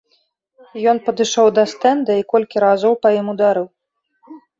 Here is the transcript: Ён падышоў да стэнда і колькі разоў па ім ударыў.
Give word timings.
Ён 0.93 0.97
падышоў 1.09 1.47
да 1.57 1.63
стэнда 1.73 2.13
і 2.21 2.23
колькі 2.33 2.57
разоў 2.65 2.93
па 3.05 3.13
ім 3.19 3.27
ударыў. 3.35 3.67